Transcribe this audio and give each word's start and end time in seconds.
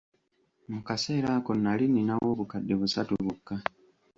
Mu 0.71 0.79
kaseera 0.87 1.29
ako 1.37 1.51
nali 1.63 1.85
ninawo 1.93 2.27
obukadde 2.33 2.73
busatu 2.79 3.11
bwokka. 3.21 3.55